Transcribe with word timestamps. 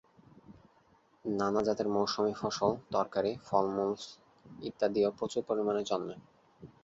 নানা 1.25 1.61
জাতের 1.63 1.87
মৌসুমি 1.87 2.33
ফসল, 2.33 2.71
তরকারী, 2.93 3.31
ফলমূল 3.45 3.91
ইত্যাদিও 4.61 5.09
প্রচুর 5.17 5.41
পরিমাণে 5.49 5.81
জন্মে। 5.89 6.15